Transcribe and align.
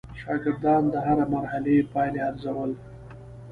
شاګردان 0.19 0.83
د 0.93 0.95
هره 1.05 1.25
مرحله 1.35 1.73
پایلې 1.93 2.19
ارزول. 2.29 2.71